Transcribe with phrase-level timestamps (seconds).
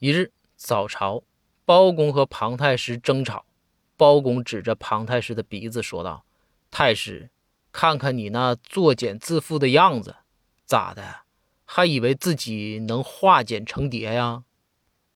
[0.00, 1.22] 一日早朝
[1.66, 3.44] 包公和庞太师争吵。
[3.98, 6.24] 包公指着庞太师的鼻子说道
[6.70, 7.28] 太师
[7.70, 10.16] 看看你那作茧自缚的样子
[10.64, 11.16] 咋的？
[11.66, 14.44] 还以为自己能化茧成蝶呀？